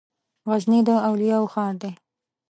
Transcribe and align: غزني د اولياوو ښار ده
غزني 0.47 0.79
د 0.87 0.89
اولياوو 1.09 1.51
ښار 1.53 1.73
ده 1.81 1.91